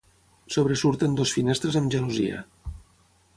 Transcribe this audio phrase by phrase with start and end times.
[0.53, 2.41] Sobresurten dues finestres amb gelosia.